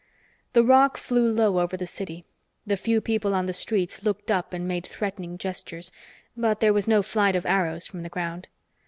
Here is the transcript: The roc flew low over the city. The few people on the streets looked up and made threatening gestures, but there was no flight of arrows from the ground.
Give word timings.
The 0.53 0.63
roc 0.63 0.97
flew 0.97 1.31
low 1.31 1.59
over 1.59 1.77
the 1.77 1.85
city. 1.85 2.25
The 2.65 2.75
few 2.75 3.01
people 3.01 3.35
on 3.35 3.45
the 3.45 3.53
streets 3.53 4.01
looked 4.03 4.31
up 4.31 4.51
and 4.51 4.67
made 4.67 4.87
threatening 4.87 5.37
gestures, 5.37 5.91
but 6.35 6.59
there 6.59 6.73
was 6.73 6.87
no 6.87 7.03
flight 7.03 7.35
of 7.35 7.45
arrows 7.45 7.85
from 7.85 8.01
the 8.01 8.09
ground. 8.09 8.47